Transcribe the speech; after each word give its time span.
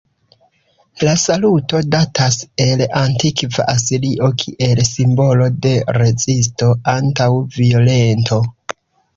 La 1.07 1.11
saluto 1.23 1.81
datas 1.95 2.37
el 2.65 2.81
antikva 3.01 3.67
Asirio 3.73 4.31
kiel 4.45 4.83
simbolo 4.89 5.51
de 5.67 5.77
rezisto 5.99 6.71
antaŭ 6.95 7.29
violento. 7.61 8.43